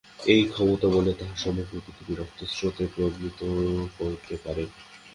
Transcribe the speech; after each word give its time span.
এই 0.27 0.43
ক্ষমতাবলে 0.51 1.11
তাহারা 1.13 1.41
সমগ্র 1.43 1.73
পৃথিবী 1.85 2.13
রক্তস্রোতে 2.15 2.83
প্লাবিত 2.93 3.39
করিতে 3.97 4.35
পারে। 4.43 4.63